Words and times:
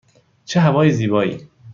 چه 0.45 0.59
هوای 0.61 0.91
زیبایی! 0.91 1.49